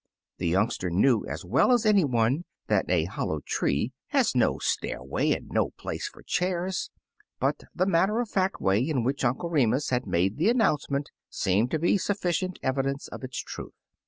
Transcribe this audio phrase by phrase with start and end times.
[0.39, 5.29] The youngster knew as well as any one that a hollow tree has no stairway
[5.31, 6.89] and no place for chairs,
[7.39, 11.69] but the matter of fact way in which Uncle Remus had made the announcement seemed
[11.69, 13.73] to be sufficient evidence of its truth.